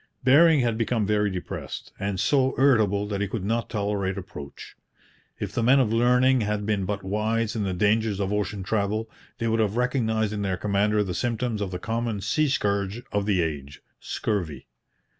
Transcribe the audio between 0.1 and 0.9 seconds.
Bering had